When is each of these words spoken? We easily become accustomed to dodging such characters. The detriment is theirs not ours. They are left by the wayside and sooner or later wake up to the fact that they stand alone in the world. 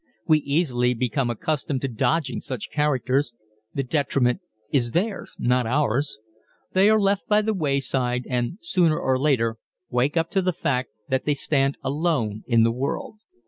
We 0.27 0.39
easily 0.39 0.95
become 0.95 1.29
accustomed 1.29 1.81
to 1.81 1.87
dodging 1.87 2.41
such 2.41 2.71
characters. 2.71 3.35
The 3.75 3.83
detriment 3.83 4.41
is 4.71 4.93
theirs 4.93 5.35
not 5.37 5.67
ours. 5.67 6.17
They 6.73 6.89
are 6.89 6.99
left 6.99 7.27
by 7.27 7.43
the 7.43 7.53
wayside 7.53 8.25
and 8.27 8.57
sooner 8.61 8.99
or 8.99 9.19
later 9.19 9.57
wake 9.91 10.17
up 10.17 10.31
to 10.31 10.41
the 10.41 10.53
fact 10.53 10.89
that 11.09 11.25
they 11.25 11.35
stand 11.35 11.77
alone 11.83 12.43
in 12.47 12.63
the 12.63 12.71
world. 12.71 13.17